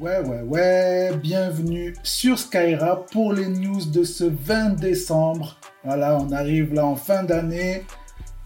Ouais, 0.00 0.20
ouais, 0.20 0.42
ouais, 0.42 1.16
bienvenue 1.16 1.92
sur 2.04 2.38
Skyra 2.38 3.04
pour 3.06 3.32
les 3.32 3.48
news 3.48 3.84
de 3.84 4.04
ce 4.04 4.22
20 4.22 4.78
décembre. 4.78 5.58
Voilà, 5.82 6.16
on 6.20 6.30
arrive 6.30 6.72
là 6.72 6.86
en 6.86 6.94
fin 6.94 7.24
d'année. 7.24 7.84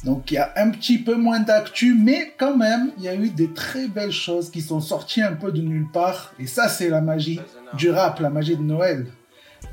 Donc 0.03 0.31
il 0.31 0.35
y 0.35 0.39
a 0.39 0.51
un 0.57 0.71
petit 0.71 0.97
peu 0.97 1.15
moins 1.15 1.41
d'actu, 1.41 1.95
mais 1.95 2.33
quand 2.39 2.57
même, 2.57 2.93
il 2.97 3.05
y 3.05 3.09
a 3.09 3.15
eu 3.15 3.29
des 3.29 3.53
très 3.53 3.87
belles 3.87 4.13
choses 4.13 4.51
qui 4.51 4.63
sont 4.63 4.81
sorties 4.81 5.21
un 5.21 5.35
peu 5.35 5.53
de 5.53 5.61
nulle 5.61 5.91
part. 5.93 6.33
Et 6.39 6.47
ça, 6.47 6.71
c'est 6.71 6.89
la 6.89 7.03
magie 7.03 7.39
du 7.75 7.91
rap, 7.91 8.21
la 8.21 8.31
magie 8.31 8.57
de 8.57 8.63
Noël. 8.63 9.09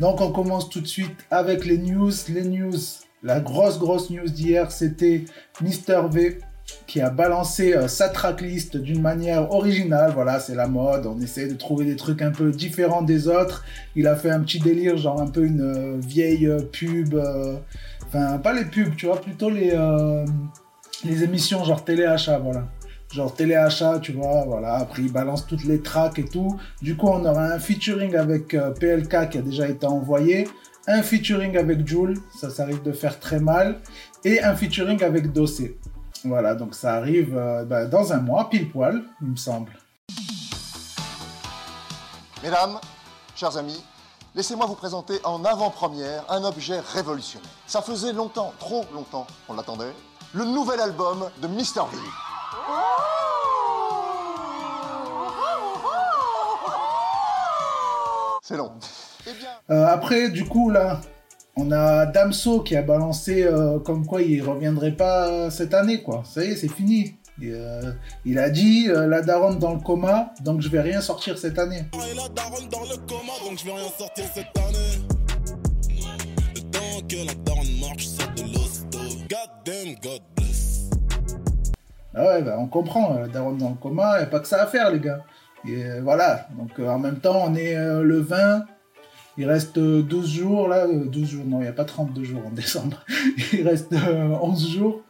Donc 0.01 0.19
on 0.19 0.33
commence 0.33 0.69
tout 0.69 0.81
de 0.81 0.87
suite 0.87 1.15
avec 1.31 1.65
les 1.65 1.77
news. 1.77 2.11
Les 2.27 2.43
news, 2.43 2.77
la 3.23 3.39
grosse, 3.39 3.79
grosse 3.79 4.09
news 4.09 4.27
d'hier, 4.27 4.69
c'était 4.73 5.23
Mister 5.61 6.01
V 6.11 6.39
qui 6.87 7.01
a 7.01 7.09
balancé 7.09 7.73
euh, 7.73 7.87
sa 7.87 8.09
tracklist 8.09 8.77
d'une 8.77 9.01
manière 9.01 9.51
originale. 9.51 10.11
Voilà, 10.13 10.39
c'est 10.39 10.55
la 10.55 10.67
mode. 10.67 11.05
On 11.05 11.19
essaie 11.21 11.47
de 11.47 11.53
trouver 11.53 11.85
des 11.85 11.95
trucs 11.95 12.21
un 12.21 12.31
peu 12.31 12.51
différents 12.51 13.01
des 13.01 13.27
autres. 13.27 13.63
Il 13.95 14.07
a 14.07 14.15
fait 14.15 14.31
un 14.31 14.39
petit 14.41 14.59
délire, 14.59 14.97
genre 14.97 15.21
un 15.21 15.27
peu 15.27 15.45
une 15.45 15.61
euh, 15.61 15.97
vieille 15.99 16.47
euh, 16.47 16.59
pub. 16.59 17.15
Enfin, 18.07 18.39
pas 18.39 18.53
les 18.53 18.65
pubs, 18.65 18.95
tu 18.95 19.05
vois, 19.05 19.21
plutôt 19.21 19.49
les, 19.51 19.73
émissions 21.23 21.63
genre 21.63 21.83
téléachat, 21.83 22.39
voilà. 22.39 22.65
Genre 23.13 23.33
téléachat, 23.33 23.99
tu 23.99 24.13
vois, 24.13 24.43
voilà. 24.47 24.75
Après, 24.75 25.03
il 25.03 25.11
balance 25.11 25.45
toutes 25.45 25.65
les 25.65 25.81
tracks 25.81 26.17
et 26.17 26.25
tout. 26.25 26.59
Du 26.81 26.95
coup, 26.95 27.07
on 27.07 27.23
aura 27.25 27.45
un 27.45 27.59
featuring 27.59 28.15
avec 28.15 28.55
PLK 28.79 29.29
qui 29.29 29.37
a 29.37 29.41
déjà 29.41 29.67
été 29.67 29.85
envoyé. 29.85 30.47
Un 30.87 31.03
featuring 31.03 31.55
avec 31.55 31.87
Joule, 31.87 32.15
ça, 32.39 32.49
ça 32.49 32.65
de 32.65 32.91
faire 32.91 33.19
très 33.19 33.39
mal. 33.39 33.77
Et 34.25 34.41
un 34.41 34.55
featuring 34.55 35.03
avec 35.03 35.31
Dossé. 35.31 35.77
Voilà, 36.25 36.53
donc 36.53 36.75
ça 36.75 36.95
arrive 36.95 37.37
euh, 37.37 37.63
bah, 37.63 37.85
dans 37.85 38.11
un 38.11 38.17
mois, 38.17 38.49
pile 38.49 38.69
poil, 38.69 39.03
il 39.21 39.27
me 39.27 39.35
semble. 39.35 39.71
Mesdames, 42.43 42.79
chers 43.35 43.55
amis, 43.57 43.83
laissez-moi 44.35 44.65
vous 44.65 44.75
présenter 44.75 45.19
en 45.23 45.45
avant-première 45.45 46.23
un 46.29 46.43
objet 46.43 46.79
révolutionnaire. 46.79 47.49
Ça 47.67 47.81
faisait 47.81 48.13
longtemps, 48.13 48.53
trop 48.59 48.85
longtemps, 48.93 49.27
on 49.47 49.53
l'attendait, 49.53 49.93
le 50.33 50.43
nouvel 50.45 50.79
album 50.79 51.29
de 51.41 51.47
Mr. 51.47 51.85
V. 51.91 51.97
C'est 58.41 58.57
long. 58.57 58.71
Eh. 59.27 59.29
Euh, 59.69 59.85
après, 59.87 60.29
du 60.29 60.47
coup, 60.47 60.69
là, 60.69 60.99
on 61.59 61.71
a 61.71 62.05
Damso 62.05 62.61
qui 62.61 62.75
a 62.75 62.81
balancé 62.81 63.43
euh, 63.43 63.79
comme 63.79 64.05
quoi 64.05 64.21
il 64.21 64.41
reviendrait 64.41 64.93
pas 64.93 65.49
cette 65.51 65.73
année, 65.73 66.01
quoi. 66.01 66.23
Ça 66.25 66.43
y 66.43 66.51
est, 66.51 66.55
c'est 66.55 66.69
fini. 66.69 67.15
Euh, 67.43 67.93
il 68.25 68.37
a 68.37 68.49
dit 68.49 68.87
euh, 68.89 69.07
la 69.07 69.21
daronne 69.21 69.59
dans 69.59 69.73
le 69.73 69.79
coma, 69.79 70.33
donc 70.43 70.61
je 70.61 70.69
vais 70.69 70.81
rien 70.81 71.01
sortir 71.01 71.37
cette 71.37 71.57
année. 71.57 71.83
la 72.15 72.27
daronne 72.29 72.67
dans 72.69 72.81
le 72.81 72.97
coma, 73.07 73.33
donc 73.45 73.59
je 73.59 73.65
vais 73.65 73.71
rien 73.71 73.89
sortir 73.97 74.25
cette 74.33 74.57
année. 74.57 75.05
Le 76.55 76.61
temps 76.71 77.07
que 77.07 77.25
la 77.25 77.33
daronne 77.45 77.79
marche, 77.79 78.07
de 78.35 78.53
l'hosto. 78.53 78.99
God 79.29 79.49
damn, 79.65 79.95
God 80.01 80.21
bless. 80.35 80.89
Ah 82.13 82.25
ouais, 82.25 82.41
bah, 82.41 82.57
on 82.59 82.67
comprend, 82.67 83.15
la 83.19 83.27
daronne 83.27 83.57
dans 83.57 83.69
le 83.69 83.75
coma, 83.75 84.15
il 84.15 84.19
n'y 84.19 84.23
a 84.23 84.27
pas 84.27 84.39
que 84.39 84.47
ça 84.47 84.63
à 84.63 84.67
faire, 84.67 84.91
les 84.91 84.99
gars. 84.99 85.23
Et 85.67 85.99
voilà, 86.01 86.47
donc 86.57 86.79
en 86.79 86.99
même 86.99 87.19
temps, 87.19 87.43
on 87.45 87.55
est 87.55 87.75
le 87.75 88.19
20. 88.19 88.65
Il 89.39 89.45
reste 89.45 89.79
12 89.79 90.29
jours, 90.29 90.67
là, 90.67 90.85
12 90.85 91.29
jours, 91.29 91.45
non, 91.45 91.59
il 91.59 91.61
n'y 91.61 91.69
a 91.69 91.73
pas 91.73 91.85
32 91.85 92.23
jours 92.25 92.41
en 92.45 92.49
décembre. 92.51 93.05
Il 93.53 93.65
reste 93.65 93.93
11 93.93 93.95
euh, 94.03 94.67
jours. 94.67 95.01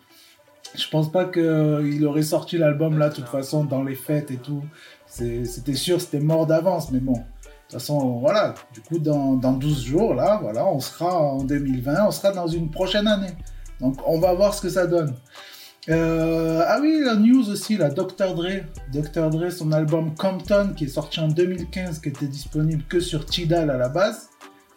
Je 0.75 0.87
pense 0.87 1.11
pas 1.11 1.25
qu'il 1.25 2.05
aurait 2.05 2.21
sorti 2.21 2.59
l'album 2.59 2.99
là, 2.99 3.09
de 3.09 3.15
toute 3.15 3.27
façon, 3.27 3.63
dans 3.63 3.83
les 3.83 3.95
fêtes 3.95 4.29
et 4.29 4.37
tout. 4.37 4.61
C'était 5.07 5.73
sûr, 5.73 5.99
c'était 5.99 6.19
mort 6.19 6.45
d'avance, 6.45 6.91
mais 6.91 6.99
bon. 6.99 7.13
De 7.13 7.17
toute 7.17 7.71
façon, 7.71 8.19
voilà. 8.19 8.53
Du 8.71 8.81
coup, 8.81 8.99
dans, 8.99 9.33
dans 9.33 9.53
12 9.53 9.83
jours, 9.83 10.13
là, 10.13 10.37
voilà, 10.39 10.63
on 10.67 10.79
sera 10.79 11.19
en 11.19 11.43
2020, 11.43 12.05
on 12.05 12.11
sera 12.11 12.31
dans 12.31 12.45
une 12.45 12.69
prochaine 12.69 13.07
année. 13.07 13.33
Donc, 13.79 13.97
on 14.05 14.19
va 14.19 14.35
voir 14.35 14.53
ce 14.53 14.61
que 14.61 14.69
ça 14.69 14.85
donne. 14.85 15.15
Euh, 15.87 16.61
ah 16.67 16.79
oui, 16.81 17.01
la 17.03 17.15
news 17.15 17.49
aussi, 17.49 17.77
la 17.77 17.89
Dr. 17.89 18.35
Dre. 18.35 18.63
Dr. 18.91 19.29
Dre, 19.29 19.51
son 19.51 19.71
album 19.71 20.13
Compton, 20.15 20.73
qui 20.75 20.85
est 20.85 20.89
sorti 20.89 21.19
en 21.19 21.29
2015, 21.29 21.99
qui 21.99 22.09
était 22.09 22.27
disponible 22.27 22.83
que 22.89 22.99
sur 22.99 23.25
Tidal 23.25 23.69
à 23.69 23.77
la 23.77 23.89
base, 23.89 24.29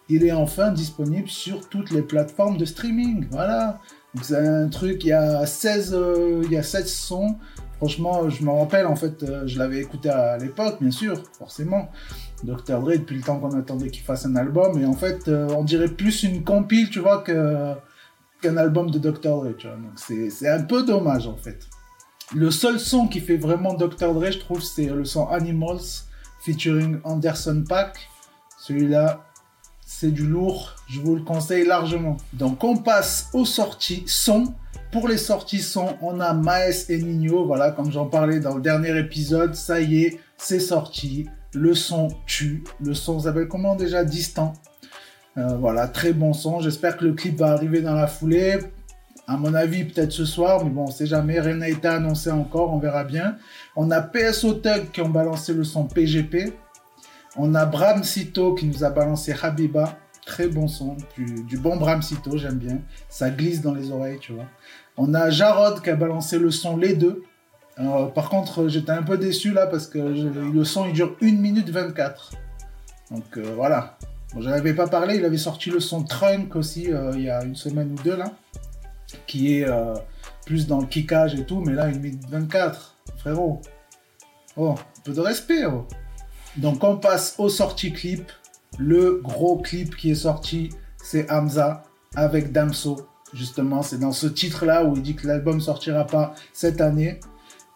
il 0.08 0.24
est 0.24 0.32
enfin 0.32 0.70
disponible 0.70 1.28
sur 1.28 1.68
toutes 1.68 1.90
les 1.90 2.02
plateformes 2.02 2.56
de 2.56 2.64
streaming. 2.64 3.26
Voilà. 3.30 3.80
Donc 4.14 4.24
c'est 4.24 4.36
un 4.36 4.68
truc, 4.68 5.04
il 5.04 5.08
y 5.08 5.12
a 5.12 5.44
16, 5.44 5.94
euh, 5.94 6.42
il 6.44 6.52
y 6.52 6.56
a 6.56 6.62
16 6.62 6.92
sons. 6.92 7.36
Franchement, 7.78 8.30
je 8.30 8.44
me 8.44 8.50
rappelle, 8.50 8.86
en 8.86 8.94
fait, 8.94 9.24
euh, 9.24 9.42
je 9.46 9.58
l'avais 9.58 9.80
écouté 9.80 10.08
à 10.08 10.38
l'époque, 10.38 10.76
bien 10.80 10.92
sûr, 10.92 11.20
forcément. 11.36 11.90
Dr. 12.44 12.80
Dre, 12.80 12.92
depuis 12.92 13.16
le 13.16 13.22
temps 13.22 13.40
qu'on 13.40 13.58
attendait 13.58 13.90
qu'il 13.90 14.04
fasse 14.04 14.24
un 14.24 14.36
album, 14.36 14.80
et 14.80 14.86
en 14.86 14.92
fait, 14.92 15.28
on 15.28 15.64
dirait 15.64 15.88
plus 15.88 16.22
une 16.22 16.44
compile, 16.44 16.90
tu 16.90 17.00
vois, 17.00 17.22
que 17.22 17.74
qu'un 18.42 18.56
album 18.56 18.90
de 18.90 18.98
Dr. 18.98 19.20
Dre, 19.20 19.56
tu 19.56 19.66
vois. 19.66 19.76
Donc 19.76 19.92
c'est 19.96 20.48
un 20.48 20.62
peu 20.62 20.82
dommage 20.82 21.26
en 21.26 21.36
fait. 21.36 21.66
Le 22.34 22.50
seul 22.50 22.80
son 22.80 23.08
qui 23.08 23.20
fait 23.20 23.36
vraiment 23.36 23.74
Dr. 23.74 24.12
Dre, 24.14 24.30
je 24.30 24.38
trouve, 24.38 24.62
c'est 24.62 24.86
le 24.86 25.04
son 25.04 25.26
Animals 25.28 26.04
featuring 26.44 26.98
Anderson 27.04 27.64
Pack. 27.68 27.98
Celui-là, 28.58 29.24
c'est 29.84 30.10
du 30.10 30.26
lourd, 30.26 30.76
je 30.88 31.00
vous 31.00 31.16
le 31.16 31.22
conseille 31.22 31.66
largement. 31.66 32.16
Donc 32.32 32.64
on 32.64 32.76
passe 32.76 33.28
aux 33.32 33.44
sorties 33.44 34.04
son. 34.06 34.54
Pour 34.90 35.08
les 35.08 35.16
sorties 35.16 35.60
son, 35.60 35.96
on 36.02 36.20
a 36.20 36.34
Maes 36.34 36.84
et 36.88 36.98
Nino, 36.98 37.46
voilà, 37.46 37.70
comme 37.70 37.90
j'en 37.90 38.06
parlais 38.06 38.40
dans 38.40 38.56
le 38.56 38.62
dernier 38.62 38.98
épisode, 38.98 39.54
ça 39.54 39.80
y 39.80 40.02
est, 40.02 40.20
c'est 40.36 40.60
sorti. 40.60 41.28
Le 41.54 41.74
son 41.74 42.08
tue. 42.26 42.64
Le 42.80 42.94
son 42.94 43.20
s'appelle 43.20 43.48
comment 43.48 43.76
déjà? 43.76 44.04
Distant. 44.04 44.54
Euh, 45.38 45.56
voilà, 45.56 45.88
très 45.88 46.12
bon 46.12 46.32
son. 46.32 46.60
J'espère 46.60 46.96
que 46.96 47.04
le 47.04 47.12
clip 47.14 47.38
va 47.38 47.52
arriver 47.52 47.80
dans 47.80 47.94
la 47.94 48.06
foulée. 48.06 48.58
À 49.26 49.36
mon 49.36 49.54
avis, 49.54 49.84
peut-être 49.84 50.12
ce 50.12 50.24
soir, 50.24 50.64
mais 50.64 50.70
bon, 50.70 50.84
on 50.84 50.90
sait 50.90 51.06
jamais. 51.06 51.40
Rien 51.40 51.56
n'a 51.56 51.68
été 51.68 51.88
annoncé 51.88 52.30
encore, 52.30 52.72
on 52.72 52.78
verra 52.78 53.04
bien. 53.04 53.36
On 53.76 53.90
a 53.90 54.02
PSO 54.02 54.54
Tug 54.54 54.90
qui 54.92 55.00
ont 55.00 55.08
balancé 55.08 55.54
le 55.54 55.64
son 55.64 55.84
PGP. 55.84 56.52
On 57.36 57.54
a 57.54 57.64
Bram 57.64 58.02
Sito 58.04 58.54
qui 58.54 58.66
nous 58.66 58.84
a 58.84 58.90
balancé 58.90 59.34
Habiba. 59.40 59.96
Très 60.26 60.46
bon 60.48 60.68
son, 60.68 60.96
du, 61.16 61.56
bon 61.56 61.76
Bram 61.76 62.02
Sito, 62.02 62.36
j'aime 62.36 62.58
bien. 62.58 62.78
Ça 63.08 63.30
glisse 63.30 63.62
dans 63.62 63.74
les 63.74 63.90
oreilles, 63.90 64.18
tu 64.20 64.32
vois. 64.32 64.46
On 64.96 65.14
a 65.14 65.30
Jarod 65.30 65.82
qui 65.82 65.90
a 65.90 65.96
balancé 65.96 66.38
le 66.38 66.50
son 66.50 66.76
Les 66.76 66.94
Deux. 66.94 67.22
par 68.14 68.28
contre, 68.28 68.68
j'étais 68.68 68.92
un 68.92 69.02
peu 69.02 69.16
déçu 69.16 69.52
là 69.52 69.66
parce 69.66 69.86
que 69.86 69.98
le 69.98 70.64
son 70.64 70.86
il 70.86 70.92
dure 70.92 71.16
1 71.22 71.32
minute 71.32 71.70
24. 71.70 72.32
Donc 73.10 73.24
euh, 73.36 73.52
voilà, 73.56 73.96
Bon, 74.34 74.40
je 74.40 74.48
n'avais 74.48 74.74
pas 74.74 74.88
parlé, 74.88 75.16
il 75.16 75.24
avait 75.24 75.36
sorti 75.36 75.70
le 75.70 75.80
son 75.80 76.04
Trunk 76.04 76.56
aussi 76.56 76.92
euh, 76.92 77.12
il 77.14 77.22
y 77.22 77.30
a 77.30 77.44
une 77.44 77.56
semaine 77.56 77.92
ou 77.92 78.02
deux 78.02 78.16
là, 78.16 78.32
qui 79.26 79.58
est 79.58 79.68
euh, 79.68 79.94
plus 80.46 80.66
dans 80.66 80.80
le 80.80 80.86
kickage 80.86 81.34
et 81.34 81.44
tout, 81.44 81.60
mais 81.60 81.72
là, 81.72 81.88
une 81.88 82.00
minute 82.00 82.24
24, 82.30 82.96
frérot. 83.18 83.60
Oh, 84.56 84.70
un 84.70 85.02
peu 85.04 85.12
de 85.12 85.20
respect, 85.20 85.64
oh. 85.66 85.86
Donc, 86.56 86.84
on 86.84 86.96
passe 86.96 87.34
aux 87.38 87.48
sorties 87.48 87.92
clip. 87.92 88.30
Le 88.78 89.20
gros 89.22 89.58
clip 89.58 89.96
qui 89.96 90.10
est 90.10 90.16
sorti, 90.16 90.70
c'est 91.02 91.30
Hamza 91.30 91.84
avec 92.14 92.52
Damso. 92.52 93.06
Justement, 93.32 93.82
c'est 93.82 93.98
dans 93.98 94.12
ce 94.12 94.26
titre-là 94.26 94.84
où 94.84 94.94
il 94.96 95.02
dit 95.02 95.14
que 95.14 95.26
l'album 95.26 95.60
sortira 95.60 96.06
pas 96.06 96.34
cette 96.52 96.80
année. 96.80 97.20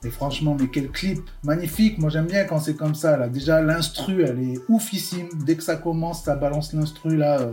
Et 0.05 0.11
franchement, 0.11 0.57
mais 0.59 0.69
quel 0.69 0.91
clip 0.91 1.21
magnifique. 1.43 1.99
Moi, 1.99 2.11
j'aime 2.11 2.27
bien 2.27 2.45
quand 2.45 2.61
c'est 2.61 2.77
comme 2.77 2.95
ça. 2.95 3.17
Là. 3.17 3.29
Déjà, 3.29 3.63
l'instru, 3.63 4.23
elle 4.23 4.41
est 4.41 4.61
oufissime. 4.69 5.29
Dès 5.45 5.57
que 5.57 5.63
ça 5.63 5.77
commence, 5.77 6.25
ça 6.25 6.37
balance 6.37 6.73
l'instru 6.75 7.17
là 7.17 7.41
euh, 7.41 7.53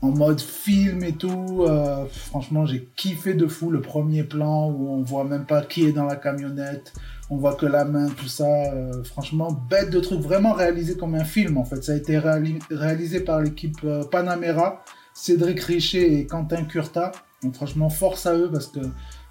en 0.00 0.10
mode 0.10 0.40
film 0.40 1.04
et 1.04 1.12
tout. 1.12 1.64
Euh, 1.68 2.06
franchement, 2.06 2.64
j'ai 2.64 2.88
kiffé 2.96 3.34
de 3.34 3.46
fou 3.46 3.70
le 3.70 3.82
premier 3.82 4.24
plan 4.24 4.70
où 4.70 4.88
on 4.88 5.02
voit 5.02 5.24
même 5.24 5.44
pas 5.44 5.62
qui 5.62 5.84
est 5.84 5.92
dans 5.92 6.06
la 6.06 6.16
camionnette. 6.16 6.94
On 7.28 7.36
voit 7.36 7.54
que 7.54 7.66
la 7.66 7.84
main, 7.84 8.08
tout 8.08 8.26
ça. 8.26 8.48
Euh, 8.48 9.04
franchement, 9.04 9.52
bête 9.68 9.90
de 9.90 10.00
truc. 10.00 10.20
Vraiment 10.20 10.54
réalisé 10.54 10.96
comme 10.96 11.14
un 11.14 11.24
film 11.24 11.58
en 11.58 11.64
fait. 11.64 11.84
Ça 11.84 11.92
a 11.92 11.96
été 11.96 12.18
réalisé 12.18 13.20
par 13.20 13.40
l'équipe 13.40 13.86
Panamera, 14.10 14.82
Cédric 15.12 15.60
Richer 15.60 16.18
et 16.18 16.26
Quentin 16.26 16.64
Curta. 16.64 17.12
Donc, 17.42 17.54
franchement, 17.54 17.90
force 17.90 18.26
à 18.26 18.34
eux 18.34 18.50
parce 18.50 18.66
que 18.66 18.80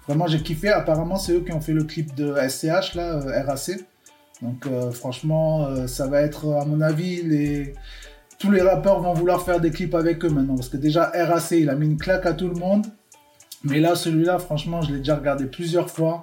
Vraiment, 0.06 0.26
j'ai 0.26 0.40
kiffé. 0.40 0.68
Apparemment, 0.68 1.16
c'est 1.16 1.32
eux 1.32 1.40
qui 1.40 1.52
ont 1.52 1.60
fait 1.60 1.72
le 1.72 1.84
clip 1.84 2.14
de 2.14 2.34
SCH, 2.48 2.94
là, 2.94 3.16
euh, 3.16 3.42
RAC. 3.44 3.80
Donc, 4.42 4.66
euh, 4.66 4.90
franchement, 4.90 5.66
euh, 5.66 5.86
ça 5.86 6.06
va 6.06 6.22
être, 6.22 6.52
à 6.54 6.64
mon 6.64 6.80
avis, 6.80 7.22
tous 8.38 8.50
les 8.50 8.62
rappeurs 8.62 9.00
vont 9.02 9.12
vouloir 9.12 9.42
faire 9.42 9.60
des 9.60 9.70
clips 9.70 9.94
avec 9.94 10.24
eux 10.24 10.30
maintenant. 10.30 10.56
Parce 10.56 10.68
que 10.68 10.78
déjà, 10.78 11.12
RAC, 11.14 11.52
il 11.52 11.68
a 11.68 11.74
mis 11.74 11.86
une 11.86 11.98
claque 11.98 12.26
à 12.26 12.32
tout 12.32 12.48
le 12.48 12.54
monde. 12.54 12.86
Mais 13.62 13.78
là, 13.78 13.94
celui-là, 13.94 14.38
franchement, 14.38 14.80
je 14.80 14.92
l'ai 14.92 14.98
déjà 14.98 15.16
regardé 15.16 15.44
plusieurs 15.44 15.90
fois 15.90 16.22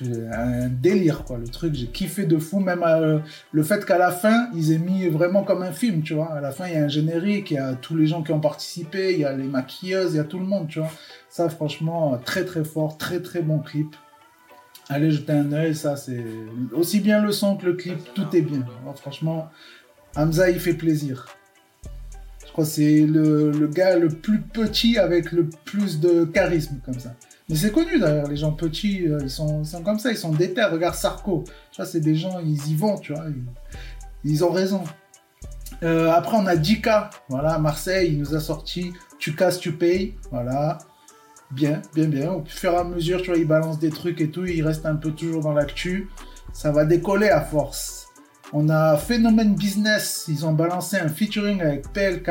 un 0.00 0.68
délire 0.68 1.24
quoi 1.24 1.38
le 1.38 1.48
truc 1.48 1.74
j'ai 1.74 1.86
kiffé 1.86 2.24
de 2.24 2.38
fou 2.38 2.60
même 2.60 2.84
le 3.52 3.62
fait 3.62 3.84
qu'à 3.84 3.98
la 3.98 4.10
fin 4.10 4.48
ils 4.54 4.72
aient 4.72 4.78
mis 4.78 5.08
vraiment 5.08 5.42
comme 5.42 5.62
un 5.62 5.72
film 5.72 6.02
tu 6.02 6.14
vois 6.14 6.32
à 6.32 6.40
la 6.40 6.52
fin 6.52 6.66
il 6.68 6.74
y 6.74 6.76
a 6.76 6.84
un 6.84 6.88
générique 6.88 7.50
il 7.50 7.54
y 7.54 7.58
a 7.58 7.74
tous 7.74 7.96
les 7.96 8.06
gens 8.06 8.22
qui 8.22 8.32
ont 8.32 8.40
participé 8.40 9.12
il 9.12 9.20
y 9.20 9.24
a 9.24 9.32
les 9.32 9.44
maquilleuses 9.44 10.14
il 10.14 10.16
y 10.16 10.20
a 10.20 10.24
tout 10.24 10.38
le 10.38 10.46
monde 10.46 10.68
tu 10.68 10.78
vois 10.78 10.90
ça, 11.28 11.48
franchement, 11.48 12.18
très 12.24 12.44
très 12.44 12.64
fort, 12.64 12.98
très 12.98 13.20
très 13.20 13.42
bon 13.42 13.58
clip. 13.58 13.94
Allez 14.88 15.10
jeter 15.10 15.32
un 15.32 15.52
œil, 15.52 15.74
ça 15.74 15.96
c'est 15.96 16.24
aussi 16.72 17.00
bien 17.00 17.22
le 17.22 17.32
son 17.32 17.56
que 17.56 17.66
le 17.66 17.74
clip, 17.74 17.98
tout 18.14 18.26
est 18.34 18.40
bien. 18.40 18.64
franchement, 18.96 19.50
Hamza 20.16 20.50
il 20.50 20.58
fait 20.58 20.74
plaisir. 20.74 21.26
Je 22.46 22.52
crois 22.52 22.64
c'est 22.64 23.02
le, 23.02 23.68
gars 23.68 23.98
le 23.98 24.08
plus 24.08 24.40
petit 24.40 24.98
avec 24.98 25.30
le 25.30 25.48
plus 25.64 26.00
de 26.00 26.24
charisme 26.24 26.80
comme 26.84 26.98
ça. 26.98 27.14
Mais 27.48 27.56
c'est 27.56 27.72
connu 27.72 27.98
d'ailleurs, 27.98 28.28
les 28.28 28.36
gens 28.36 28.52
petits, 28.52 29.06
euh, 29.06 29.18
ils, 29.22 29.30
sont, 29.30 29.62
comme 29.84 29.98
ça, 29.98 30.10
ils 30.10 30.16
sont 30.16 30.32
déter. 30.32 30.64
Regarde 30.64 30.94
Sarko, 30.94 31.44
tu 31.70 31.76
vois, 31.76 31.86
c'est 31.86 32.00
des 32.00 32.14
gens, 32.14 32.40
ils 32.40 32.68
y 32.68 32.74
vont, 32.74 32.98
tu 32.98 33.14
vois, 33.14 33.24
ils, 34.24 34.44
ont 34.44 34.50
raison. 34.50 34.84
Euh, 35.82 36.10
après, 36.10 36.36
on 36.36 36.46
a 36.46 36.56
Dika, 36.56 37.10
voilà, 37.28 37.58
Marseille, 37.58 38.10
il 38.12 38.18
nous 38.18 38.34
a 38.34 38.40
sorti 38.40 38.92
Tu 39.18 39.34
casses, 39.34 39.60
tu 39.60 39.72
payes, 39.72 40.16
voilà 40.30 40.78
bien, 41.50 41.82
bien, 41.94 42.08
bien. 42.08 42.32
Au 42.32 42.44
fur 42.44 42.72
et 42.72 42.76
à 42.76 42.84
mesure, 42.84 43.22
tu 43.22 43.30
vois, 43.30 43.38
il 43.38 43.46
balance 43.46 43.78
des 43.78 43.90
trucs 43.90 44.20
et 44.20 44.30
tout, 44.30 44.44
il 44.44 44.62
reste 44.62 44.86
un 44.86 44.96
peu 44.96 45.12
toujours 45.12 45.42
dans 45.42 45.52
l'actu. 45.52 46.08
Ça 46.52 46.72
va 46.72 46.84
décoller 46.84 47.28
à 47.28 47.40
force. 47.40 48.06
On 48.52 48.68
a 48.68 48.96
Phénomène 48.96 49.54
Business, 49.54 50.24
ils 50.28 50.46
ont 50.46 50.52
balancé 50.52 50.96
un 50.96 51.08
featuring 51.08 51.60
avec 51.60 51.92
PLK. 51.92 52.30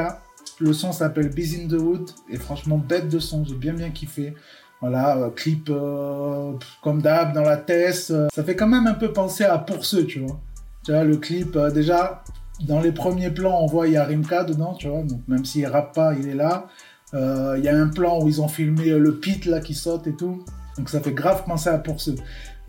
Le 0.60 0.74
son 0.74 0.92
s'appelle 0.92 1.30
Biz 1.30 1.60
in 1.60 1.68
the 1.68 1.80
Wood 1.80 2.10
et 2.30 2.38
franchement 2.38 2.78
bête 2.78 3.10
de 3.10 3.19
son, 3.19 3.46
j'ai 3.46 3.54
bien 3.54 3.74
bien 3.74 3.92
kiffé. 3.92 4.34
Voilà, 4.82 5.18
euh, 5.18 5.30
clip 5.32 5.70
euh, 5.72 6.54
comme 6.84 7.02
d'hab 7.02 7.34
dans 7.34 7.42
la 7.42 7.58
tête. 7.58 8.08
Euh, 8.12 8.28
ça 8.34 8.44
fait 8.44 8.56
quand 8.56 8.68
même 8.68 8.86
un 8.86 8.94
peu 8.94 9.12
penser 9.12 9.44
à 9.44 9.58
Pour 9.58 9.86
ceux, 9.86 10.06
tu 10.06 10.20
vois. 10.20 10.40
Tu 10.86 10.92
vois, 10.92 11.04
le 11.04 11.18
clip, 11.18 11.58
déjà, 11.74 12.24
dans 12.62 12.80
les 12.80 12.92
premiers 12.92 13.32
plans, 13.32 13.60
on 13.60 13.66
voit 13.66 13.88
il 13.88 13.94
y 13.94 13.98
a 13.98 14.04
Rimka 14.04 14.44
dedans, 14.44 14.76
tu 14.76 14.88
vois. 14.88 15.02
Donc 15.02 15.22
même 15.28 15.46
s'il 15.46 15.66
rappe 15.66 15.96
pas, 15.96 16.14
il 16.14 16.30
est 16.30 16.36
là. 16.36 16.68
Il 17.14 17.64
y 17.64 17.68
a 17.68 17.76
un 17.76 17.88
plan 17.88 18.22
où 18.22 18.28
ils 18.28 18.42
ont 18.42 18.48
filmé 18.48 18.90
le 18.90 19.16
pit 19.16 19.46
là 19.46 19.60
qui 19.60 19.74
saute 19.74 20.08
et 20.08 20.16
tout. 20.16 20.46
Donc 20.78 20.90
ça 20.90 21.02
fait 21.02 21.14
grave 21.14 21.44
penser 21.46 21.70
à 21.70 21.78
pour 21.78 22.00
ceux. 22.00 22.16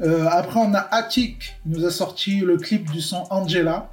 Après, 0.01 0.59
on 0.59 0.75
a 0.75 0.89
Attic, 0.91 1.61
il 1.67 1.73
nous 1.73 1.85
a 1.85 1.91
sorti 1.91 2.41
le 2.41 2.57
clip 2.57 2.91
du 2.91 3.01
son 3.01 3.25
Angela. 3.31 3.91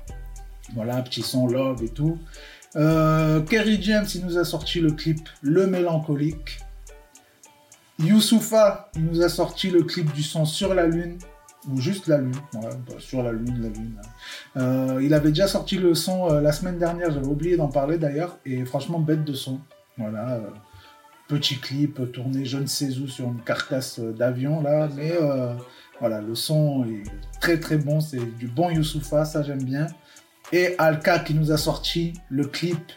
Voilà, 0.73 1.01
petit 1.01 1.21
son 1.21 1.47
love 1.47 1.83
et 1.83 1.89
tout. 1.89 2.17
Kerry 2.73 3.79
James, 3.81 4.07
il 4.15 4.25
nous 4.25 4.37
a 4.39 4.43
sorti 4.43 4.79
le 4.79 4.91
clip 4.91 5.29
Le 5.41 5.67
Mélancolique. 5.67 6.64
Youssoufa, 7.99 8.91
nous 8.97 9.21
a 9.21 9.29
sorti 9.29 9.69
le 9.69 9.83
clip 9.83 10.11
du 10.13 10.23
son 10.23 10.45
Sur 10.45 10.73
la 10.73 10.87
Lune. 10.87 11.17
Ou 11.71 11.79
juste 11.79 12.07
la 12.07 12.17
Lune. 12.17 12.35
Bah, 12.53 12.69
sur 12.99 13.23
la 13.23 13.31
Lune, 13.31 13.61
la 13.61 13.69
Lune. 13.69 13.99
Hein. 14.55 14.99
il 15.01 15.13
avait 15.13 15.29
déjà 15.29 15.47
sorti 15.47 15.77
le 15.77 15.95
son 15.95 16.27
la 16.27 16.51
semaine 16.51 16.77
dernière, 16.77 17.11
j'avais 17.11 17.25
oublié 17.25 17.57
d'en 17.57 17.69
parler 17.69 17.97
d'ailleurs. 17.97 18.37
Et 18.45 18.65
franchement, 18.65 18.99
bête 18.99 19.23
de 19.23 19.33
son. 19.33 19.59
Voilà, 19.97 20.33
euh, 20.33 20.49
petit 21.29 21.57
clip 21.57 22.11
tourné 22.11 22.43
je 22.43 22.57
ne 22.57 22.65
sais 22.65 22.97
où 22.97 23.07
sur 23.07 23.25
une 23.27 23.41
carcasse 23.41 23.99
d'avion 23.99 24.61
là, 24.61 24.89
mais 24.93 25.13
euh, 25.13 25.53
voilà, 25.99 26.19
le 26.19 26.35
son 26.35 26.85
est 26.85 27.03
très 27.39 27.59
très 27.59 27.77
bon, 27.77 28.01
c'est 28.01 28.37
du 28.37 28.47
bon 28.47 28.69
Youssoufa, 28.69 29.23
ça 29.23 29.41
j'aime 29.41 29.63
bien. 29.63 29.87
Et 30.51 30.75
Alka 30.77 31.19
qui 31.19 31.33
nous 31.33 31.51
a 31.51 31.57
sorti 31.57 32.13
le 32.29 32.45
clip 32.45 32.91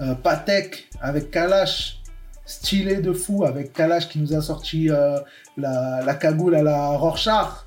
euh, 0.00 0.14
Patek 0.14 0.88
avec 1.00 1.32
Kalash, 1.32 2.00
stylé 2.46 2.96
de 2.96 3.12
fou 3.12 3.44
avec 3.44 3.72
Kalash 3.72 4.08
qui 4.08 4.18
nous 4.18 4.32
a 4.34 4.40
sorti 4.40 4.86
la, 4.86 5.24
la, 5.56 6.14
cagoule 6.14 6.54
à 6.54 6.62
la 6.62 6.90
Rorschach. 6.90 7.66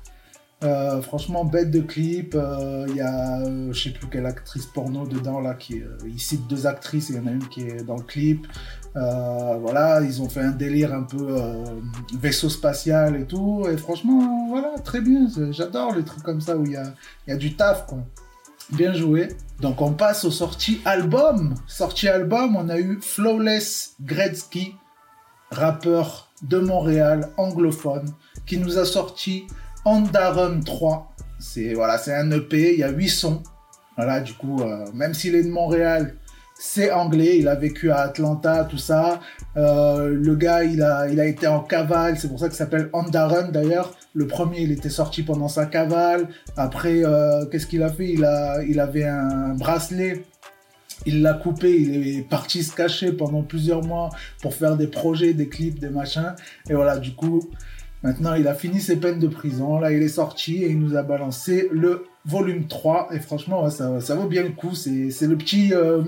Euh, 0.62 1.00
franchement, 1.00 1.44
bête 1.44 1.70
de 1.70 1.80
clip. 1.80 2.34
Il 2.34 2.38
euh, 2.38 2.86
y 2.94 3.00
a, 3.00 3.40
euh, 3.40 3.72
je 3.72 3.82
sais 3.82 3.90
plus 3.90 4.08
quelle 4.08 4.26
actrice 4.26 4.66
porno 4.66 5.06
dedans 5.06 5.40
là 5.40 5.54
qui, 5.54 5.82
il 6.04 6.20
cite 6.20 6.46
deux 6.48 6.66
actrices 6.66 7.10
et 7.10 7.14
il 7.14 7.16
y 7.16 7.22
en 7.22 7.26
a 7.26 7.30
une 7.30 7.48
qui 7.48 7.62
est 7.62 7.82
dans 7.82 7.96
le 7.96 8.02
clip. 8.02 8.46
voilà, 8.94 10.02
ils 10.02 10.20
ont 10.20 10.28
fait 10.28 10.42
un 10.42 10.50
délire 10.50 10.92
un 10.92 11.04
peu 11.04 11.34
vaisseau 12.18 12.50
spatial 12.50 13.16
et 13.16 13.24
tout. 13.24 13.66
Et 13.72 13.76
franchement, 13.78 14.48
voilà, 14.50 14.74
très 14.84 15.00
bien. 15.00 15.26
J'adore 15.50 15.94
les 15.94 16.04
trucs 16.04 16.22
comme 16.22 16.40
ça 16.40 16.56
où 16.56 16.64
il 16.66 16.72
y 16.72 17.32
a, 17.32 17.36
du 17.36 17.54
taf. 17.56 17.86
Bien 18.72 18.92
joué. 18.92 19.28
Donc 19.60 19.82
on 19.82 19.92
passe 19.92 20.24
aux 20.24 20.30
sorties 20.30 20.80
album. 20.84 21.54
Sortie 21.66 22.08
album, 22.08 22.56
on 22.56 22.68
a 22.68 22.78
eu 22.78 22.98
Flawless 23.02 23.96
Gretzky, 24.00 24.74
rappeur 25.50 26.30
de 26.42 26.58
Montréal, 26.58 27.30
anglophone, 27.36 28.14
qui 28.46 28.58
nous 28.58 28.78
a 28.78 28.84
sorti 28.84 29.46
Andarum 29.84 30.62
3. 30.62 31.14
C'est 31.38 31.74
voilà, 31.74 31.98
c'est 31.98 32.14
un 32.14 32.30
EP, 32.30 32.74
il 32.74 32.80
y 32.80 32.84
a 32.84 32.90
8 32.90 33.08
sons. 33.08 33.42
Voilà, 33.96 34.20
du 34.20 34.32
coup, 34.34 34.62
euh, 34.62 34.86
même 34.94 35.14
s'il 35.14 35.34
est 35.34 35.42
de 35.42 35.50
Montréal, 35.50 36.14
c'est 36.62 36.90
anglais, 36.90 37.38
il 37.38 37.48
a 37.48 37.54
vécu 37.54 37.90
à 37.90 38.00
Atlanta, 38.00 38.64
tout 38.64 38.76
ça. 38.76 39.20
Euh, 39.56 40.10
le 40.10 40.36
gars, 40.36 40.62
il 40.62 40.82
a, 40.82 41.08
il 41.08 41.18
a 41.18 41.24
été 41.24 41.46
en 41.46 41.60
cavale, 41.60 42.18
c'est 42.18 42.28
pour 42.28 42.38
ça 42.38 42.48
qu'il 42.48 42.56
s'appelle 42.56 42.90
Andarum 42.92 43.50
d'ailleurs. 43.50 43.94
Le 44.12 44.26
premier, 44.26 44.60
il 44.60 44.70
était 44.70 44.90
sorti 44.90 45.22
pendant 45.22 45.48
sa 45.48 45.64
cavale. 45.64 46.28
Après, 46.58 47.02
euh, 47.02 47.46
qu'est-ce 47.46 47.66
qu'il 47.66 47.82
a 47.82 47.88
fait? 47.88 48.10
Il, 48.10 48.26
a, 48.26 48.62
il 48.62 48.78
avait 48.78 49.06
un 49.06 49.54
bracelet 49.54 50.24
il 51.06 51.22
l'a 51.22 51.32
coupé, 51.32 51.80
il 51.80 52.18
est 52.18 52.28
parti 52.28 52.62
se 52.62 52.76
cacher 52.76 53.12
pendant 53.12 53.42
plusieurs 53.42 53.82
mois 53.82 54.10
pour 54.42 54.52
faire 54.52 54.76
des 54.76 54.86
projets, 54.86 55.32
des 55.32 55.48
clips, 55.48 55.78
des 55.78 55.88
machins. 55.88 56.34
Et 56.68 56.74
voilà, 56.74 56.98
du 56.98 57.14
coup, 57.14 57.48
Maintenant, 58.02 58.34
il 58.34 58.48
a 58.48 58.54
fini 58.54 58.80
ses 58.80 58.96
peines 58.96 59.18
de 59.18 59.28
prison. 59.28 59.78
Là, 59.78 59.92
il 59.92 60.02
est 60.02 60.08
sorti 60.08 60.64
et 60.64 60.70
il 60.70 60.78
nous 60.78 60.96
a 60.96 61.02
balancé 61.02 61.68
le 61.70 62.06
volume 62.24 62.66
3. 62.66 63.08
Et 63.12 63.20
franchement, 63.20 63.68
ça, 63.70 64.14
vaut 64.14 64.28
bien 64.28 64.42
le 64.42 64.50
coup. 64.50 64.74
C'est 64.74 65.26
le 65.26 65.36
petit 65.36 65.72
euh, 65.74 66.02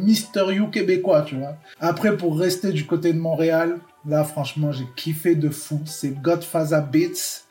You 0.52 0.68
québécois, 0.68 1.22
tu 1.22 1.36
vois. 1.36 1.56
Après, 1.80 2.16
pour 2.16 2.38
rester 2.38 2.72
du 2.72 2.86
côté 2.86 3.12
de 3.12 3.18
Montréal, 3.18 3.78
là, 4.06 4.24
franchement, 4.24 4.72
j'ai 4.72 4.86
kiffé 4.96 5.34
de 5.34 5.48
fou. 5.48 5.80
C'est 5.84 6.20
Godfather 6.20 6.82
Beats 6.90 7.44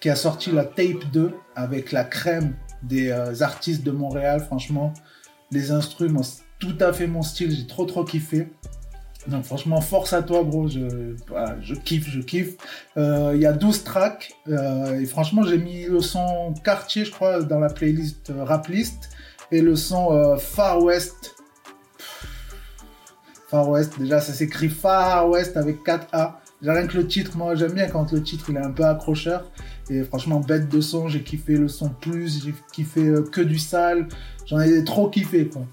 qui 0.00 0.10
a 0.10 0.16
sorti 0.16 0.52
la 0.52 0.64
tape 0.64 1.10
2 1.12 1.32
avec 1.56 1.92
la 1.92 2.04
crème 2.04 2.54
des 2.82 3.10
euh, 3.10 3.40
artistes 3.40 3.82
de 3.82 3.90
Montréal. 3.90 4.40
Franchement, 4.40 4.92
les 5.50 5.70
instruments, 5.70 6.20
tout 6.58 6.76
à 6.80 6.92
fait 6.92 7.06
mon 7.06 7.22
style. 7.22 7.50
J'ai 7.50 7.66
trop, 7.66 7.84
trop 7.84 8.04
kiffé. 8.04 8.48
Donc 9.26 9.44
franchement, 9.44 9.80
force 9.80 10.12
à 10.12 10.22
toi, 10.22 10.44
gros. 10.44 10.68
Je, 10.68 11.74
kiffe, 11.74 12.08
je 12.08 12.20
kiffe. 12.20 12.56
Euh, 12.96 13.32
il 13.34 13.40
y 13.40 13.46
a 13.46 13.52
12 13.52 13.84
tracks. 13.84 14.34
Euh, 14.48 15.00
et 15.00 15.06
franchement, 15.06 15.42
j'ai 15.44 15.58
mis 15.58 15.84
le 15.84 16.00
son 16.00 16.54
quartier, 16.62 17.04
je 17.04 17.10
crois, 17.10 17.42
dans 17.42 17.58
la 17.58 17.70
playlist 17.70 18.30
euh, 18.30 18.44
rap. 18.44 18.68
Et 19.50 19.60
le 19.60 19.76
son 19.76 20.36
Far 20.38 20.82
West. 20.82 21.36
Far 23.48 23.68
West, 23.68 23.98
déjà, 23.98 24.20
ça 24.20 24.32
s'écrit 24.32 24.68
Far 24.68 25.28
West 25.28 25.56
avec 25.56 25.84
4A. 25.84 26.34
J'ai 26.62 26.70
rien 26.70 26.86
que 26.86 26.96
le 26.96 27.06
titre, 27.06 27.36
moi 27.36 27.54
j'aime 27.54 27.72
bien 27.72 27.88
quand 27.88 28.10
le 28.12 28.22
titre 28.22 28.46
il 28.48 28.56
est 28.56 28.64
un 28.64 28.70
peu 28.70 28.84
accrocheur. 28.84 29.50
Et 29.90 30.02
franchement, 30.02 30.40
bête 30.40 30.68
de 30.70 30.80
son, 30.80 31.08
j'ai 31.08 31.22
kiffé 31.22 31.56
le 31.58 31.68
son 31.68 31.90
plus, 31.90 32.42
j'ai 32.42 32.54
kiffé 32.72 33.12
que 33.30 33.42
du 33.42 33.58
sale. 33.58 34.08
J'en 34.46 34.60
ai 34.60 34.82
trop 34.82 35.10
kiffé, 35.10 35.46
quoi 35.46 35.66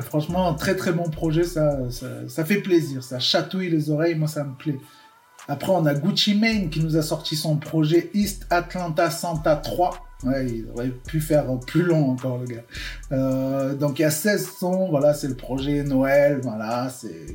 franchement, 0.00 0.48
un 0.48 0.54
très 0.54 0.76
très 0.76 0.92
bon 0.92 1.10
projet, 1.10 1.42
ça, 1.42 1.78
ça, 2.28 2.44
fait 2.44 2.60
plaisir, 2.60 3.02
ça 3.02 3.18
chatouille 3.18 3.70
les 3.70 3.90
oreilles, 3.90 4.14
moi 4.14 4.28
ça 4.28 4.44
me 4.44 4.54
plaît. 4.54 4.78
Après, 5.48 5.72
on 5.72 5.84
a 5.86 5.94
Gucci 5.94 6.36
Mane 6.36 6.70
qui 6.70 6.80
nous 6.80 6.96
a 6.96 7.02
sorti 7.02 7.34
son 7.34 7.56
projet 7.56 8.10
East 8.14 8.46
Atlanta 8.50 9.10
Santa 9.10 9.56
3. 9.56 10.06
Ouais, 10.22 10.46
il 10.46 10.66
aurait 10.72 10.90
pu 10.90 11.20
faire 11.20 11.46
plus 11.66 11.82
long 11.82 12.10
encore, 12.10 12.38
le 12.38 12.46
gars. 12.46 12.62
Euh, 13.10 13.74
donc, 13.74 13.98
il 13.98 14.02
y 14.02 14.04
a 14.04 14.10
16 14.10 14.48
sons. 14.58 14.88
Voilà, 14.90 15.14
c'est 15.14 15.28
le 15.28 15.34
projet 15.34 15.82
Noël. 15.82 16.40
Voilà, 16.42 16.88
c'est. 16.90 17.26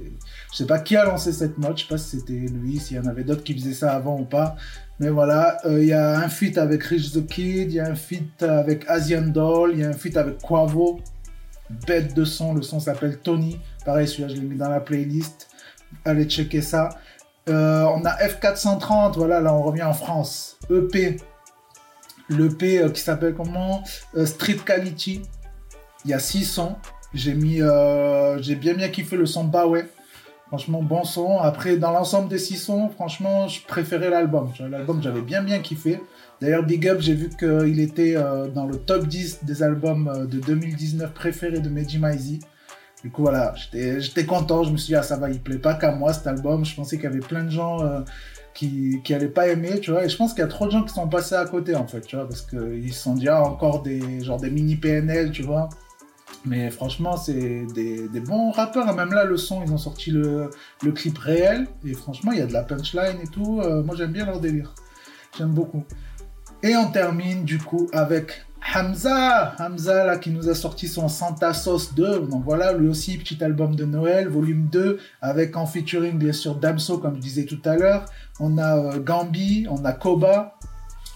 Je 0.52 0.56
sais 0.56 0.66
pas 0.66 0.80
qui 0.80 0.96
a 0.96 1.04
lancé 1.04 1.34
cette 1.34 1.58
mode. 1.58 1.78
Je 1.78 1.84
sais 1.84 1.90
pas 1.90 1.98
si 1.98 2.20
c'était 2.20 2.34
lui, 2.34 2.80
s'il 2.80 2.96
y 2.96 3.00
en 3.00 3.08
avait 3.08 3.24
d'autres 3.24 3.44
qui 3.44 3.54
faisaient 3.54 3.74
ça 3.74 3.92
avant 3.92 4.20
ou 4.20 4.26
pas. 4.26 4.56
Mais 5.00 5.10
voilà, 5.10 5.58
euh, 5.66 5.82
il 5.82 5.90
y 5.90 5.94
a 5.94 6.20
un 6.20 6.30
feat 6.30 6.58
avec 6.58 6.84
Rich 6.84 7.12
the 7.12 7.26
Kid. 7.26 7.72
Il 7.72 7.74
y 7.74 7.80
a 7.80 7.88
un 7.88 7.96
feat 7.96 8.44
avec 8.44 8.86
Asian 8.88 9.28
Doll. 9.28 9.72
Il 9.74 9.80
y 9.80 9.84
a 9.84 9.90
un 9.90 9.94
feat 9.94 10.16
avec 10.16 10.38
Quavo 10.38 11.02
bête 11.70 12.14
de 12.14 12.26
son. 12.26 12.54
Le 12.54 12.62
son 12.62 12.80
s'appelle 12.80 13.20
Tony. 13.20 13.60
Pareil, 13.86 14.08
celui-là, 14.08 14.30
je 14.30 14.36
l'ai 14.36 14.48
mis 14.48 14.58
dans 14.58 14.70
la 14.70 14.80
playlist. 14.80 15.50
Allez 16.04 16.26
checker 16.26 16.62
ça. 16.62 16.90
Euh, 17.48 17.84
on 17.84 18.04
a 18.06 18.16
F430, 18.28 19.14
voilà, 19.18 19.40
là 19.40 19.54
on 19.54 19.62
revient 19.62 19.84
en 19.84 19.94
France. 19.94 20.58
EP. 20.70 21.18
L'EP 22.28 22.80
euh, 22.80 22.90
qui 22.90 23.02
s'appelle 23.02 23.36
comment? 23.36 23.84
Euh, 24.16 24.26
Street 24.26 24.58
Quality. 24.66 25.22
Il 26.06 26.12
y 26.12 26.14
a 26.14 26.20
6 26.20 26.46
sons. 26.46 26.76
J'ai 27.14 27.34
mis, 27.34 27.62
j'ai 28.42 28.56
bien 28.56 28.74
bien 28.74 28.90
kiffé 28.90 29.16
le 29.16 29.26
son 29.26 29.46
Baway. 29.46 29.88
Franchement, 30.48 30.84
bon 30.84 31.04
son. 31.04 31.40
Après, 31.40 31.78
dans 31.78 31.92
l'ensemble 31.92 32.28
des 32.28 32.38
6 32.38 32.58
sons, 32.58 32.90
franchement, 32.90 33.48
je 33.48 33.62
préférais 33.66 34.10
l'album. 34.10 34.52
L'album, 34.60 35.02
j'avais 35.02 35.22
bien 35.22 35.42
bien 35.42 35.60
kiffé. 35.60 36.02
D'ailleurs, 36.42 36.64
Big 36.64 36.88
Up, 36.88 37.00
j'ai 37.00 37.14
vu 37.14 37.30
qu'il 37.30 37.80
était 37.80 38.16
euh, 38.18 38.48
dans 38.48 38.66
le 38.66 38.78
top 38.78 39.08
10 39.08 39.44
des 39.44 39.64
albums 39.64 40.08
euh, 40.08 40.26
de 40.26 40.40
2019 40.40 41.14
préférés 41.14 41.60
de 41.60 41.70
Meji 41.70 41.98
Maizy. 41.98 42.40
Du 43.04 43.12
coup, 43.12 43.22
voilà, 43.22 43.54
j'étais 43.72 44.26
content. 44.26 44.64
Je 44.64 44.72
me 44.72 44.78
suis 44.78 44.88
dit, 44.88 44.96
ah, 44.96 45.04
ça 45.04 45.16
va, 45.16 45.30
il 45.30 45.42
plaît 45.42 45.60
pas 45.60 45.76
qu'à 45.76 45.92
moi 45.92 46.12
cet 46.12 46.28
album. 46.28 46.66
Je 46.66 46.76
pensais 46.76 46.98
qu'il 46.98 47.06
y 47.06 47.08
avait 47.08 47.20
plein 47.20 47.44
de 47.44 47.52
gens 47.52 47.82
euh, 47.84 48.02
qui, 48.54 49.02
qui 49.04 49.16
pas 49.28 49.48
aimer, 49.48 49.80
tu 49.80 49.92
vois. 49.92 50.06
Et 50.06 50.10
je 50.10 50.18
pense 50.18 50.34
qu'il 50.34 50.42
y 50.42 50.46
a 50.46 50.48
trop 50.48 50.66
de 50.66 50.72
gens 50.72 50.84
qui 50.84 50.94
sont 50.94 51.08
passés 51.08 51.36
à 51.36 51.46
côté, 51.46 51.76
en 51.76 51.88
fait, 51.88 52.02
tu 52.02 52.16
vois, 52.16 52.28
parce 52.28 52.42
qu'ils 52.42 52.94
se 52.94 53.00
sont 53.00 53.14
dit, 53.14 53.30
ah, 53.30 53.44
encore 53.44 53.84
des, 53.84 54.22
genre 54.22 54.40
des 54.40 54.50
mini 54.50 54.76
PNL, 54.76 55.32
tu 55.32 55.44
vois. 55.44 55.70
Mais 56.46 56.70
franchement, 56.70 57.16
c'est 57.16 57.66
des, 57.74 58.08
bons 58.20 58.52
rappeurs. 58.52 58.94
Même 58.94 59.14
là, 59.14 59.24
le 59.24 59.38
son, 59.38 59.64
ils 59.64 59.72
ont 59.72 59.78
sorti 59.78 60.12
le, 60.12 60.50
le 60.84 60.92
clip 60.92 61.18
réel. 61.18 61.68
Et 61.86 61.94
franchement, 61.94 62.34
il 62.34 62.40
y 62.40 62.42
a 62.42 62.48
de 62.48 62.54
la 62.54 62.64
punchline 62.64 63.20
et 63.24 63.28
tout. 63.28 63.62
moi, 63.86 63.96
j'aime 63.96 64.12
bien 64.12 64.26
leur 64.26 64.40
délire. 64.42 64.76
J'aime 65.38 65.52
beaucoup. 65.52 65.84
Et 66.64 66.76
on 66.76 66.92
termine 66.92 67.46
du 67.46 67.60
coup 67.60 67.88
avec 67.94 68.46
Hamza, 68.74 69.56
Hamza 69.60 70.06
là 70.06 70.18
qui 70.18 70.32
nous 70.32 70.50
a 70.50 70.56
sorti 70.56 70.88
son 70.88 71.08
Santa 71.08 71.54
Sauce 71.54 71.94
2. 71.94 72.28
Donc 72.28 72.44
voilà, 72.44 72.74
lui 72.74 72.88
aussi 72.88 73.18
petit 73.18 73.44
album 73.44 73.76
de 73.76 73.86
Noël, 73.86 74.28
volume 74.28 74.68
2, 74.72 75.00
avec 75.22 75.56
en 75.56 75.66
featuring 75.66 76.18
bien 76.18 76.34
sûr 76.34 76.56
Damso 76.56 76.98
comme 76.98 77.16
je 77.16 77.22
disais 77.22 77.46
tout 77.46 77.62
à 77.66 77.76
l'heure. 77.76 78.06
On 78.40 78.58
a 78.58 78.78
euh, 78.78 79.00
Gambi, 79.00 79.68
on 79.70 79.86
a 79.86 79.94
Koba. 79.94 80.56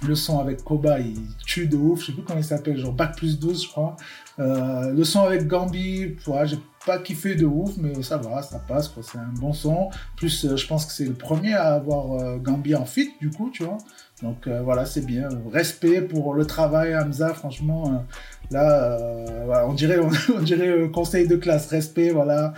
Le 0.08 0.16
son 0.16 0.40
avec 0.40 0.64
Koba, 0.64 1.00
il 1.00 1.18
tue 1.46 1.68
de 1.68 1.76
ouf. 1.76 2.02
Je 2.02 2.06
sais 2.08 2.12
plus 2.14 2.24
comment 2.24 2.40
il 2.40 2.46
s'appelle, 2.46 2.78
genre 2.78 2.94
Bac 2.94 3.18
plus 3.18 3.38
12, 3.38 3.64
je 3.64 3.68
crois. 3.68 3.98
Euh, 4.40 4.94
le 4.94 5.04
son 5.04 5.22
avec 5.22 5.46
Gambi, 5.46 6.16
ouais, 6.28 6.48
j'ai 6.48 6.60
pas 6.90 6.98
kiffé 6.98 7.36
de 7.36 7.46
ouf, 7.46 7.78
mais 7.78 8.02
ça 8.02 8.18
va, 8.18 8.42
ça 8.42 8.58
passe, 8.58 8.88
quoi. 8.88 9.04
C'est 9.04 9.20
un 9.20 9.32
bon 9.40 9.54
son. 9.54 9.90
Plus, 10.18 10.46
euh, 10.46 10.58
je 10.58 10.66
pense 10.66 10.88
que 10.88 10.92
c'est 10.92 11.06
le 11.06 11.14
premier 11.14 11.54
à 11.54 11.76
avoir 11.76 12.14
euh, 12.14 12.38
Gambi 12.38 12.74
en 12.74 12.86
fit, 12.86 13.12
du 13.22 13.30
coup, 13.30 13.52
tu 13.54 13.64
vois. 13.64 13.78
Donc 14.22 14.48
euh, 14.48 14.62
voilà, 14.62 14.86
c'est 14.86 15.06
bien. 15.06 15.30
Respect 15.52 16.02
pour 16.02 16.34
le 16.34 16.46
travail, 16.46 16.96
Hamza, 16.96 17.34
franchement. 17.34 18.06
euh, 18.54 19.46
là, 19.48 19.66
on 19.68 19.74
dirait, 19.74 19.98
on, 20.36 20.42
dirait 20.42 20.68
euh, 20.68 20.88
conseil 20.90 21.28
de 21.28 21.36
classe. 21.36 21.68
Respect, 21.68 22.12
voilà. 22.12 22.54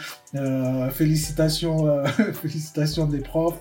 Félicitations, 0.91 2.03
félicitations 2.41 3.05
des 3.05 3.19
profs. 3.19 3.59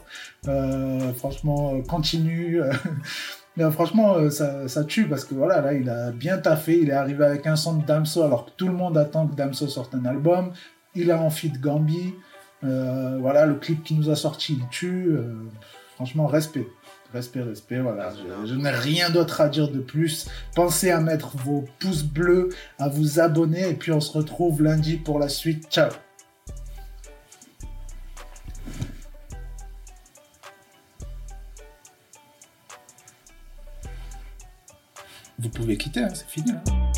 Franchement, 1.16 1.80
continue. 1.82 2.60
Mais 3.56 3.64
euh, 3.64 3.70
franchement, 3.70 4.14
euh, 4.14 4.30
ça, 4.30 4.68
ça 4.68 4.84
tue 4.84 5.06
parce 5.06 5.24
que 5.24 5.34
voilà, 5.34 5.60
là, 5.60 5.72
il 5.74 5.88
a 5.88 6.12
bien 6.12 6.38
taffé. 6.38 6.78
Il 6.80 6.90
est 6.90 6.94
arrivé 6.94 7.24
avec 7.24 7.46
un 7.46 7.56
son 7.56 7.78
de 7.78 7.84
Damso 7.84 8.22
alors 8.22 8.46
que 8.46 8.50
tout 8.56 8.68
le 8.68 8.74
monde 8.74 8.96
attend 8.96 9.26
que 9.26 9.34
Damso 9.34 9.68
sorte 9.68 9.94
un 9.94 10.04
album. 10.04 10.52
Il 10.94 11.10
a 11.10 11.20
en 11.20 11.30
feat 11.30 11.60
Gambi. 11.60 12.14
Euh, 12.62 13.18
voilà, 13.20 13.46
le 13.46 13.54
clip 13.54 13.82
qui 13.82 13.94
nous 13.94 14.10
a 14.10 14.16
sorti, 14.16 14.58
il 14.60 14.68
tue. 14.68 15.08
Euh, 15.10 15.34
franchement, 15.94 16.26
respect. 16.26 16.66
Respect, 17.12 17.42
respect, 17.42 17.80
voilà. 17.80 18.12
Je, 18.44 18.50
je 18.50 18.54
n'ai 18.54 18.70
rien 18.70 19.10
d'autre 19.10 19.40
à 19.40 19.48
dire 19.48 19.70
de 19.70 19.80
plus. 19.80 20.28
Pensez 20.54 20.90
à 20.90 21.00
mettre 21.00 21.36
vos 21.36 21.64
pouces 21.80 22.04
bleus, 22.04 22.50
à 22.78 22.88
vous 22.88 23.18
abonner, 23.18 23.68
et 23.68 23.74
puis 23.74 23.90
on 23.90 24.00
se 24.00 24.16
retrouve 24.16 24.62
lundi 24.62 24.96
pour 24.96 25.18
la 25.18 25.28
suite. 25.28 25.66
Ciao 25.70 25.90
Vous 35.40 35.48
pouvez 35.48 35.76
quitter, 35.78 36.00
hein, 36.00 36.10
c'est 36.12 36.28
fini. 36.28 36.52
hein. 36.52 36.89